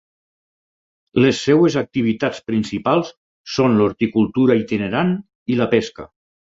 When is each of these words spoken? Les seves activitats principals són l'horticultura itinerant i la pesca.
Les 1.25 1.41
seves 1.49 1.77
activitats 1.83 2.41
principals 2.49 3.13
són 3.59 3.79
l'horticultura 3.83 4.61
itinerant 4.67 5.17
i 5.57 5.65
la 5.65 5.75
pesca. 5.79 6.13